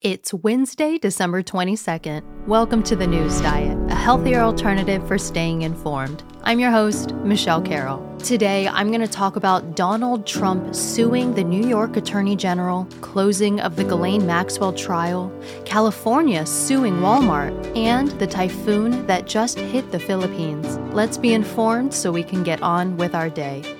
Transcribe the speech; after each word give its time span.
It's 0.00 0.32
Wednesday, 0.32 0.96
December 0.96 1.42
22nd. 1.42 2.46
Welcome 2.46 2.84
to 2.84 2.94
the 2.94 3.04
News 3.08 3.40
Diet, 3.40 3.76
a 3.90 3.96
healthier 3.96 4.38
alternative 4.38 5.04
for 5.08 5.18
staying 5.18 5.62
informed. 5.62 6.22
I'm 6.44 6.60
your 6.60 6.70
host, 6.70 7.14
Michelle 7.24 7.60
Carroll. 7.60 8.16
Today, 8.18 8.68
I'm 8.68 8.92
going 8.92 9.00
to 9.00 9.08
talk 9.08 9.34
about 9.34 9.74
Donald 9.74 10.24
Trump 10.24 10.72
suing 10.72 11.34
the 11.34 11.42
New 11.42 11.68
York 11.68 11.96
Attorney 11.96 12.36
General, 12.36 12.84
closing 13.00 13.58
of 13.58 13.74
the 13.74 13.82
Ghislaine 13.82 14.24
Maxwell 14.24 14.72
trial, 14.72 15.32
California 15.64 16.46
suing 16.46 16.98
Walmart, 16.98 17.76
and 17.76 18.08
the 18.20 18.26
typhoon 18.28 19.04
that 19.08 19.26
just 19.26 19.58
hit 19.58 19.90
the 19.90 19.98
Philippines. 19.98 20.78
Let's 20.94 21.18
be 21.18 21.34
informed 21.34 21.92
so 21.92 22.12
we 22.12 22.22
can 22.22 22.44
get 22.44 22.62
on 22.62 22.96
with 22.98 23.16
our 23.16 23.28
day. 23.28 23.77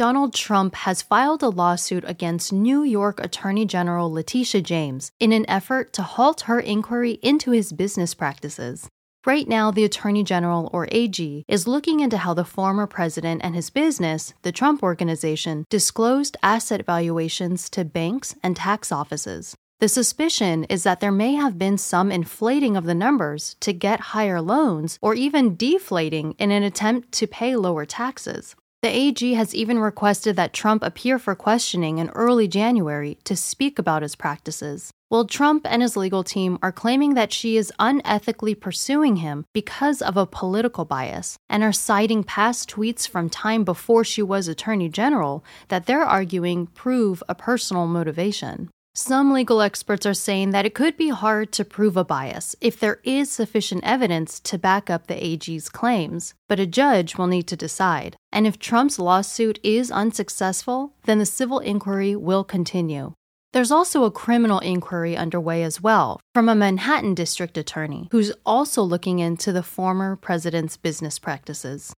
Donald 0.00 0.32
Trump 0.32 0.76
has 0.76 1.02
filed 1.02 1.42
a 1.42 1.50
lawsuit 1.50 2.04
against 2.06 2.54
New 2.54 2.82
York 2.82 3.20
Attorney 3.22 3.66
General 3.66 4.10
Letitia 4.10 4.62
James 4.62 5.12
in 5.20 5.30
an 5.30 5.44
effort 5.46 5.92
to 5.92 6.02
halt 6.02 6.40
her 6.48 6.58
inquiry 6.58 7.18
into 7.20 7.50
his 7.50 7.70
business 7.70 8.14
practices. 8.14 8.88
Right 9.26 9.46
now, 9.46 9.70
the 9.70 9.84
Attorney 9.84 10.24
General, 10.24 10.70
or 10.72 10.88
AG, 10.90 11.44
is 11.46 11.66
looking 11.66 12.00
into 12.00 12.16
how 12.16 12.32
the 12.32 12.46
former 12.46 12.86
president 12.86 13.42
and 13.44 13.54
his 13.54 13.68
business, 13.68 14.32
the 14.40 14.52
Trump 14.52 14.82
Organization, 14.82 15.66
disclosed 15.68 16.38
asset 16.42 16.86
valuations 16.86 17.68
to 17.68 17.84
banks 17.84 18.34
and 18.42 18.56
tax 18.56 18.90
offices. 18.90 19.54
The 19.80 19.88
suspicion 19.88 20.64
is 20.70 20.82
that 20.84 21.00
there 21.00 21.12
may 21.12 21.34
have 21.34 21.58
been 21.58 21.76
some 21.76 22.10
inflating 22.10 22.74
of 22.74 22.84
the 22.84 22.94
numbers 22.94 23.54
to 23.60 23.74
get 23.74 24.00
higher 24.16 24.40
loans 24.40 24.98
or 25.02 25.12
even 25.12 25.56
deflating 25.56 26.32
in 26.38 26.50
an 26.50 26.62
attempt 26.62 27.12
to 27.12 27.26
pay 27.26 27.54
lower 27.54 27.84
taxes. 27.84 28.56
The 28.82 28.88
AG 28.88 29.34
has 29.34 29.54
even 29.54 29.78
requested 29.78 30.36
that 30.36 30.54
Trump 30.54 30.82
appear 30.82 31.18
for 31.18 31.34
questioning 31.34 31.98
in 31.98 32.08
early 32.10 32.48
January 32.48 33.18
to 33.24 33.36
speak 33.36 33.78
about 33.78 34.00
his 34.00 34.16
practices. 34.16 34.90
Well, 35.10 35.26
Trump 35.26 35.66
and 35.68 35.82
his 35.82 35.98
legal 35.98 36.24
team 36.24 36.58
are 36.62 36.72
claiming 36.72 37.12
that 37.12 37.30
she 37.30 37.58
is 37.58 37.72
unethically 37.78 38.58
pursuing 38.58 39.16
him 39.16 39.44
because 39.52 40.00
of 40.00 40.16
a 40.16 40.24
political 40.24 40.86
bias 40.86 41.36
and 41.50 41.62
are 41.62 41.72
citing 41.72 42.24
past 42.24 42.70
tweets 42.70 43.06
from 43.06 43.28
time 43.28 43.64
before 43.64 44.02
she 44.02 44.22
was 44.22 44.48
Attorney 44.48 44.88
General 44.88 45.44
that 45.68 45.84
they're 45.84 46.04
arguing 46.04 46.66
prove 46.68 47.22
a 47.28 47.34
personal 47.34 47.86
motivation. 47.86 48.70
Some 48.94 49.32
legal 49.32 49.62
experts 49.62 50.04
are 50.04 50.14
saying 50.14 50.50
that 50.50 50.66
it 50.66 50.74
could 50.74 50.96
be 50.96 51.10
hard 51.10 51.52
to 51.52 51.64
prove 51.64 51.96
a 51.96 52.04
bias 52.04 52.56
if 52.60 52.80
there 52.80 52.98
is 53.04 53.30
sufficient 53.30 53.84
evidence 53.84 54.40
to 54.40 54.58
back 54.58 54.90
up 54.90 55.06
the 55.06 55.24
AG's 55.24 55.68
claims, 55.68 56.34
but 56.48 56.58
a 56.58 56.66
judge 56.66 57.16
will 57.16 57.28
need 57.28 57.46
to 57.46 57.56
decide. 57.56 58.16
And 58.32 58.48
if 58.48 58.58
Trump's 58.58 58.98
lawsuit 58.98 59.60
is 59.62 59.92
unsuccessful, 59.92 60.94
then 61.04 61.18
the 61.18 61.26
civil 61.26 61.60
inquiry 61.60 62.16
will 62.16 62.42
continue. 62.42 63.14
There's 63.52 63.72
also 63.72 64.04
a 64.04 64.10
criminal 64.10 64.58
inquiry 64.58 65.16
underway 65.16 65.62
as 65.62 65.80
well 65.80 66.20
from 66.34 66.48
a 66.48 66.54
Manhattan 66.54 67.14
district 67.14 67.58
attorney 67.58 68.08
who's 68.10 68.32
also 68.44 68.82
looking 68.82 69.18
into 69.20 69.52
the 69.52 69.62
former 69.62 70.16
president's 70.16 70.76
business 70.76 71.18
practices. 71.18 71.92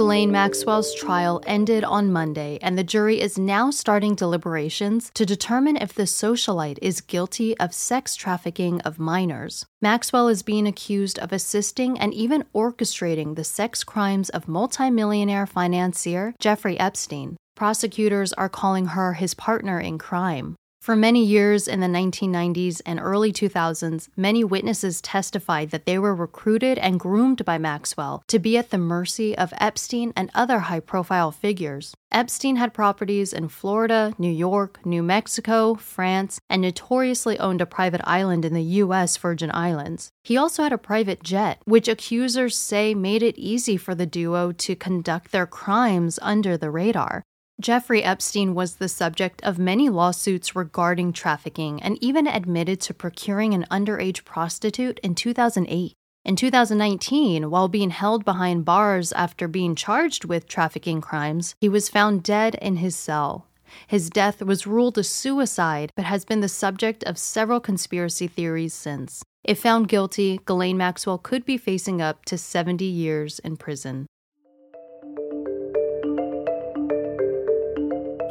Ghislaine 0.00 0.32
Maxwell's 0.32 0.94
trial 0.94 1.42
ended 1.46 1.84
on 1.84 2.10
Monday, 2.10 2.58
and 2.62 2.78
the 2.78 2.82
jury 2.82 3.20
is 3.20 3.36
now 3.36 3.70
starting 3.70 4.14
deliberations 4.14 5.10
to 5.12 5.26
determine 5.26 5.76
if 5.76 5.92
the 5.92 6.04
socialite 6.04 6.78
is 6.80 7.02
guilty 7.02 7.54
of 7.58 7.74
sex 7.74 8.16
trafficking 8.16 8.80
of 8.80 8.98
minors. 8.98 9.66
Maxwell 9.82 10.28
is 10.28 10.42
being 10.42 10.66
accused 10.66 11.18
of 11.18 11.34
assisting 11.34 11.98
and 11.98 12.14
even 12.14 12.46
orchestrating 12.54 13.36
the 13.36 13.44
sex 13.44 13.84
crimes 13.84 14.30
of 14.30 14.48
multimillionaire 14.48 15.44
financier 15.44 16.34
Jeffrey 16.40 16.80
Epstein. 16.80 17.36
Prosecutors 17.54 18.32
are 18.32 18.48
calling 18.48 18.86
her 18.86 19.12
his 19.12 19.34
partner 19.34 19.78
in 19.78 19.98
crime. 19.98 20.56
For 20.80 20.96
many 20.96 21.22
years 21.22 21.68
in 21.68 21.80
the 21.80 21.86
1990s 21.86 22.80
and 22.86 22.98
early 22.98 23.34
2000s, 23.34 24.08
many 24.16 24.42
witnesses 24.42 25.02
testified 25.02 25.72
that 25.72 25.84
they 25.84 25.98
were 25.98 26.14
recruited 26.14 26.78
and 26.78 26.98
groomed 26.98 27.44
by 27.44 27.58
Maxwell 27.58 28.24
to 28.28 28.38
be 28.38 28.56
at 28.56 28.70
the 28.70 28.78
mercy 28.78 29.36
of 29.36 29.52
Epstein 29.58 30.14
and 30.16 30.30
other 30.32 30.60
high 30.60 30.80
profile 30.80 31.32
figures. 31.32 31.94
Epstein 32.10 32.56
had 32.56 32.72
properties 32.72 33.34
in 33.34 33.48
Florida, 33.48 34.14
New 34.16 34.32
York, 34.32 34.80
New 34.86 35.02
Mexico, 35.02 35.74
France, 35.74 36.40
and 36.48 36.62
notoriously 36.62 37.38
owned 37.38 37.60
a 37.60 37.66
private 37.66 38.00
island 38.04 38.46
in 38.46 38.54
the 38.54 38.80
U.S. 38.80 39.18
Virgin 39.18 39.50
Islands. 39.52 40.10
He 40.24 40.38
also 40.38 40.62
had 40.62 40.72
a 40.72 40.78
private 40.78 41.22
jet, 41.22 41.60
which 41.66 41.88
accusers 41.88 42.56
say 42.56 42.94
made 42.94 43.22
it 43.22 43.38
easy 43.38 43.76
for 43.76 43.94
the 43.94 44.06
duo 44.06 44.50
to 44.52 44.74
conduct 44.74 45.30
their 45.30 45.46
crimes 45.46 46.18
under 46.22 46.56
the 46.56 46.70
radar. 46.70 47.22
Jeffrey 47.60 48.02
Epstein 48.02 48.54
was 48.54 48.76
the 48.76 48.88
subject 48.88 49.42
of 49.42 49.58
many 49.58 49.90
lawsuits 49.90 50.56
regarding 50.56 51.12
trafficking 51.12 51.82
and 51.82 52.02
even 52.02 52.26
admitted 52.26 52.80
to 52.80 52.94
procuring 52.94 53.52
an 53.52 53.66
underage 53.70 54.24
prostitute 54.24 54.98
in 55.00 55.14
2008. 55.14 55.92
In 56.24 56.36
2019, 56.36 57.50
while 57.50 57.68
being 57.68 57.90
held 57.90 58.24
behind 58.24 58.64
bars 58.64 59.12
after 59.12 59.46
being 59.46 59.74
charged 59.74 60.24
with 60.24 60.48
trafficking 60.48 61.02
crimes, 61.02 61.54
he 61.60 61.68
was 61.68 61.90
found 61.90 62.22
dead 62.22 62.54
in 62.56 62.76
his 62.76 62.96
cell. 62.96 63.46
His 63.86 64.08
death 64.08 64.42
was 64.42 64.66
ruled 64.66 64.96
a 64.96 65.04
suicide, 65.04 65.92
but 65.94 66.06
has 66.06 66.24
been 66.24 66.40
the 66.40 66.48
subject 66.48 67.04
of 67.04 67.18
several 67.18 67.60
conspiracy 67.60 68.26
theories 68.26 68.72
since. 68.72 69.22
If 69.44 69.60
found 69.60 69.88
guilty, 69.88 70.40
Ghislaine 70.46 70.78
Maxwell 70.78 71.18
could 71.18 71.44
be 71.44 71.58
facing 71.58 72.00
up 72.00 72.24
to 72.26 72.38
70 72.38 72.84
years 72.86 73.38
in 73.40 73.58
prison. 73.58 74.06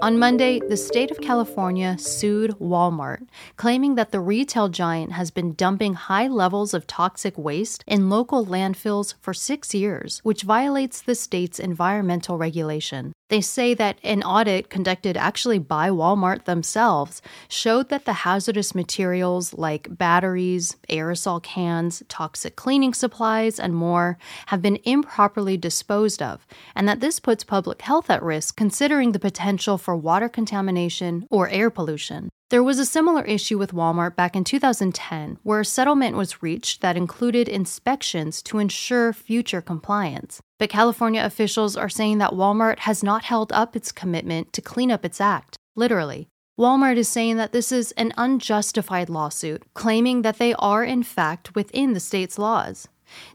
On 0.01 0.17
Monday, 0.17 0.61
the 0.61 0.77
state 0.77 1.11
of 1.11 1.19
California 1.19 1.97
sued 1.97 2.51
Walmart, 2.51 3.27
claiming 3.57 3.95
that 3.95 4.11
the 4.11 4.21
retail 4.21 4.69
giant 4.69 5.11
has 5.11 5.29
been 5.29 5.55
dumping 5.55 5.93
high 5.93 6.27
levels 6.27 6.73
of 6.73 6.87
toxic 6.87 7.37
waste 7.37 7.83
in 7.85 8.09
local 8.09 8.45
landfills 8.45 9.15
for 9.19 9.33
six 9.33 9.75
years, 9.75 10.19
which 10.23 10.43
violates 10.43 11.01
the 11.01 11.15
state's 11.15 11.59
environmental 11.59 12.37
regulation. 12.37 13.11
They 13.29 13.41
say 13.41 13.75
that 13.75 13.99
an 14.03 14.23
audit 14.23 14.71
conducted 14.71 15.15
actually 15.15 15.59
by 15.59 15.89
Walmart 15.89 16.45
themselves 16.45 17.21
showed 17.47 17.89
that 17.89 18.05
the 18.05 18.13
hazardous 18.13 18.73
materials 18.73 19.53
like 19.53 19.97
batteries, 19.97 20.77
aerosol 20.89 21.41
cans, 21.43 22.01
toxic 22.09 22.55
cleaning 22.55 22.95
supplies, 22.95 23.59
and 23.59 23.75
more 23.75 24.17
have 24.47 24.63
been 24.63 24.79
improperly 24.83 25.57
disposed 25.57 26.23
of, 26.23 26.47
and 26.75 26.87
that 26.87 27.01
this 27.01 27.19
puts 27.19 27.43
public 27.43 27.83
health 27.83 28.09
at 28.09 28.23
risk 28.23 28.55
considering 28.55 29.11
the 29.11 29.19
potential 29.19 29.77
for 29.77 29.88
water 29.95 30.29
contamination 30.29 31.25
or 31.29 31.49
air 31.49 31.69
pollution. 31.69 32.29
There 32.49 32.63
was 32.63 32.79
a 32.79 32.85
similar 32.85 33.23
issue 33.25 33.59
with 33.59 33.73
Walmart 33.73 34.15
back 34.15 34.35
in 34.35 34.43
2010, 34.43 35.37
where 35.43 35.59
a 35.59 35.65
settlement 35.65 36.17
was 36.17 36.41
reached 36.41 36.81
that 36.81 36.97
included 36.97 37.47
inspections 37.47 38.41
to 38.43 38.57
ensure 38.57 39.13
future 39.13 39.61
compliance. 39.61 40.41
But 40.57 40.71
California 40.71 41.23
officials 41.23 41.77
are 41.77 41.89
saying 41.89 42.17
that 42.17 42.31
Walmart 42.31 42.79
has 42.79 43.03
not 43.03 43.25
held 43.25 43.53
up 43.53 43.75
its 43.75 43.91
commitment 43.91 44.51
to 44.53 44.61
clean 44.61 44.89
up 44.91 45.05
its 45.05 45.21
act, 45.21 45.57
literally. 45.75 46.27
Walmart 46.59 46.97
is 46.97 47.07
saying 47.07 47.37
that 47.37 47.51
this 47.51 47.71
is 47.71 47.91
an 47.93 48.13
unjustified 48.17 49.09
lawsuit, 49.09 49.63
claiming 49.75 50.23
that 50.23 50.39
they 50.39 50.55
are, 50.55 50.83
in 50.83 51.03
fact, 51.03 51.55
within 51.55 51.93
the 51.93 51.99
state's 51.99 52.39
laws. 52.39 52.87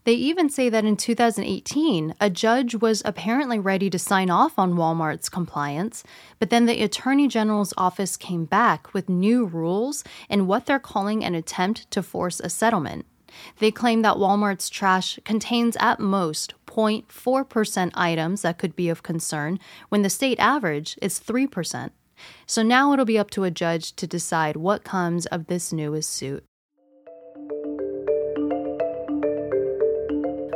They 0.05 0.15
even 0.15 0.49
say 0.49 0.69
that 0.69 0.85
in 0.85 0.97
2018, 0.97 2.15
a 2.21 2.31
judge 2.31 2.75
was 2.75 3.03
apparently 3.05 3.59
ready 3.59 3.91
to 3.91 3.99
sign 3.99 4.31
off 4.31 4.59
on 4.59 4.75
Walmart's 4.75 5.29
compliance, 5.29 6.05
but 6.39 6.51
then 6.51 6.67
the 6.67 6.83
Attorney 6.83 7.29
General's 7.29 7.75
office 7.77 8.17
came 8.17 8.45
back 8.45 8.93
with 8.95 9.09
new 9.09 9.45
rules 9.45 10.05
and 10.29 10.47
what 10.47 10.67
they're 10.67 10.79
calling 10.79 11.25
an 11.25 11.35
attempt 11.35 11.91
to 11.91 12.03
force 12.03 12.41
a 12.41 12.49
settlement. 12.49 13.07
They 13.59 13.71
claim 13.71 14.03
that 14.03 14.17
Walmart's 14.17 14.71
trash 14.71 15.19
contains 15.25 15.77
at 15.81 15.99
most 15.99 16.55
0.4% 16.67 17.91
items 17.95 18.43
that 18.43 18.59
could 18.59 18.77
be 18.77 18.89
of 18.89 19.03
concern 19.03 19.59
when 19.89 20.03
the 20.03 20.11
state 20.11 20.39
average 20.39 20.97
is 21.03 21.21
3%. 21.21 21.91
So 22.47 22.63
now 22.63 22.93
it'll 22.93 23.05
be 23.05 23.19
up 23.19 23.31
to 23.31 23.45
a 23.45 23.51
judge 23.51 23.95
to 23.97 24.07
decide 24.07 24.57
what 24.57 24.85
comes 24.85 25.27
of 25.27 25.47
this 25.47 25.73
newest 25.73 26.11
suit. 26.11 26.45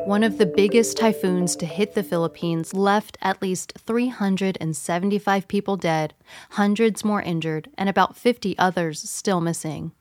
One 0.09 0.25
of 0.25 0.39
the 0.39 0.47
biggest 0.47 0.97
typhoons 0.97 1.55
to 1.55 1.67
hit 1.67 1.93
the 1.93 2.03
Philippines 2.03 2.73
left 2.73 3.19
at 3.21 3.43
least 3.43 3.75
375 3.77 5.47
people 5.47 5.77
dead, 5.77 6.15
hundreds 6.53 7.05
more 7.05 7.21
injured, 7.21 7.69
and 7.77 7.91
about 7.91 8.17
50 8.17 8.57
others 8.59 9.03
still 9.03 9.43
missing. 9.43 9.93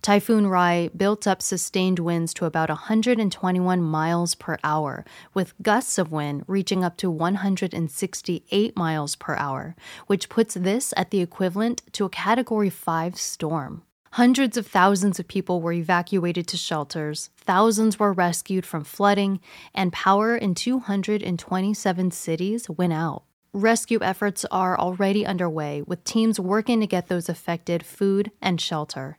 Typhoon 0.00 0.46
Rai 0.46 0.90
built 0.96 1.26
up 1.26 1.42
sustained 1.42 1.98
winds 1.98 2.32
to 2.34 2.44
about 2.44 2.68
121 2.68 3.82
miles 3.82 4.36
per 4.36 4.58
hour, 4.62 5.04
with 5.34 5.60
gusts 5.60 5.98
of 5.98 6.12
wind 6.12 6.44
reaching 6.46 6.84
up 6.84 6.96
to 6.98 7.10
168 7.10 8.76
miles 8.76 9.16
per 9.16 9.34
hour, 9.34 9.74
which 10.06 10.28
puts 10.28 10.54
this 10.54 10.94
at 10.96 11.10
the 11.10 11.20
equivalent 11.20 11.82
to 11.94 12.04
a 12.04 12.08
Category 12.08 12.70
5 12.70 13.18
storm. 13.18 13.82
Hundreds 14.18 14.56
of 14.56 14.66
thousands 14.66 15.20
of 15.20 15.28
people 15.28 15.60
were 15.60 15.72
evacuated 15.72 16.44
to 16.48 16.56
shelters, 16.56 17.30
thousands 17.36 18.00
were 18.00 18.12
rescued 18.12 18.66
from 18.66 18.82
flooding, 18.82 19.38
and 19.72 19.92
power 19.92 20.36
in 20.36 20.56
227 20.56 22.10
cities 22.10 22.68
went 22.68 22.92
out. 22.92 23.22
Rescue 23.52 24.00
efforts 24.02 24.44
are 24.50 24.76
already 24.76 25.24
underway, 25.24 25.82
with 25.82 26.02
teams 26.02 26.40
working 26.40 26.80
to 26.80 26.86
get 26.88 27.06
those 27.06 27.28
affected 27.28 27.86
food 27.86 28.32
and 28.42 28.60
shelter. 28.60 29.18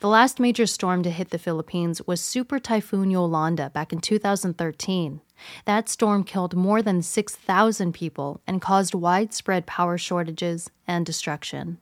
The 0.00 0.08
last 0.08 0.38
major 0.38 0.66
storm 0.66 1.02
to 1.04 1.10
hit 1.10 1.30
the 1.30 1.38
Philippines 1.38 2.02
was 2.06 2.20
Super 2.20 2.58
Typhoon 2.58 3.10
Yolanda 3.10 3.70
back 3.70 3.94
in 3.94 4.00
2013. 4.00 5.22
That 5.64 5.88
storm 5.88 6.22
killed 6.22 6.54
more 6.54 6.82
than 6.82 7.00
6,000 7.00 7.94
people 7.94 8.42
and 8.46 8.60
caused 8.60 8.94
widespread 8.94 9.64
power 9.64 9.96
shortages 9.96 10.70
and 10.86 11.06
destruction. 11.06 11.78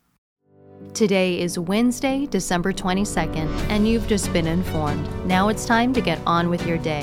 Today 0.95 1.41
is 1.41 1.59
Wednesday, 1.59 2.27
December 2.27 2.73
22nd, 2.73 3.49
and 3.71 3.89
you've 3.89 4.07
just 4.07 4.33
been 4.33 4.47
informed. 4.47 5.09
Now 5.27 5.49
it's 5.49 5.65
time 5.65 5.93
to 5.95 6.01
get 6.01 6.21
on 6.27 6.51
with 6.51 6.67
your 6.67 6.79
day. 6.79 7.03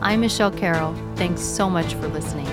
I'm 0.00 0.20
Michelle 0.20 0.50
Carroll. 0.50 0.94
Thanks 1.16 1.42
so 1.42 1.68
much 1.68 1.94
for 1.94 2.08
listening. 2.08 2.46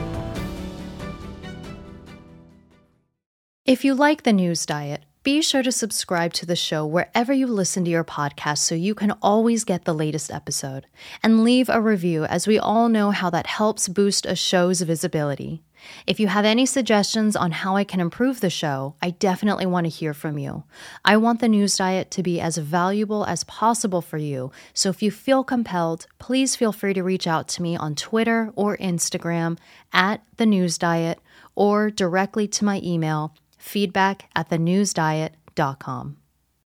If 3.65 3.85
you 3.85 3.95
like 3.95 4.23
the 4.23 4.33
news 4.33 4.65
diet, 4.65 5.03
be 5.23 5.41
sure 5.41 5.63
to 5.63 5.71
subscribe 5.71 6.33
to 6.33 6.45
the 6.45 6.55
show 6.55 6.85
wherever 6.85 7.31
you 7.31 7.47
listen 7.47 7.85
to 7.85 7.91
your 7.91 8.03
podcast 8.03 8.57
so 8.57 8.75
you 8.75 8.93
can 8.93 9.11
always 9.21 9.63
get 9.63 9.85
the 9.85 9.93
latest 9.93 10.29
episode. 10.29 10.85
And 11.23 11.45
leave 11.45 11.69
a 11.69 11.79
review, 11.79 12.25
as 12.25 12.45
we 12.45 12.59
all 12.59 12.89
know 12.89 13.11
how 13.11 13.29
that 13.29 13.47
helps 13.47 13.87
boost 13.87 14.25
a 14.25 14.35
show's 14.35 14.81
visibility. 14.81 15.63
If 16.05 16.19
you 16.19 16.27
have 16.27 16.43
any 16.43 16.65
suggestions 16.65 17.37
on 17.37 17.51
how 17.51 17.77
I 17.77 17.85
can 17.85 18.01
improve 18.01 18.41
the 18.41 18.49
show, 18.49 18.95
I 19.01 19.11
definitely 19.11 19.65
want 19.65 19.85
to 19.85 19.89
hear 19.89 20.13
from 20.13 20.37
you. 20.37 20.63
I 21.05 21.15
want 21.15 21.39
the 21.39 21.47
news 21.47 21.77
diet 21.77 22.11
to 22.11 22.23
be 22.23 22.41
as 22.41 22.57
valuable 22.57 23.25
as 23.25 23.45
possible 23.45 24.01
for 24.01 24.17
you, 24.17 24.51
so 24.73 24.89
if 24.89 25.01
you 25.01 25.09
feel 25.09 25.45
compelled, 25.45 26.05
please 26.19 26.57
feel 26.57 26.73
free 26.73 26.93
to 26.93 27.03
reach 27.03 27.27
out 27.27 27.47
to 27.49 27.61
me 27.61 27.77
on 27.77 27.95
Twitter 27.95 28.51
or 28.55 28.77
Instagram 28.77 29.57
at 29.93 30.21
the 30.35 30.45
news 30.45 30.77
diet 30.77 31.19
or 31.55 31.89
directly 31.89 32.47
to 32.47 32.65
my 32.65 32.81
email 32.83 33.33
feedback 33.63 34.30
at 34.36 34.50
thenewsdiet.com. 34.50 36.18